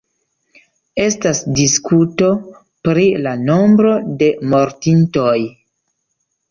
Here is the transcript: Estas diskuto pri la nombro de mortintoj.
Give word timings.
Estas 1.03 1.41
diskuto 1.59 2.31
pri 2.89 3.07
la 3.27 3.37
nombro 3.45 3.95
de 4.25 4.35
mortintoj. 4.55 5.41